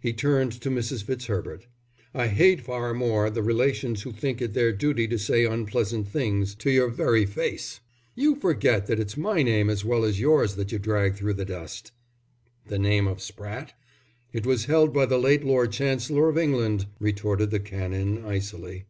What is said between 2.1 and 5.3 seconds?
"I hate far more the relations who think it their duty to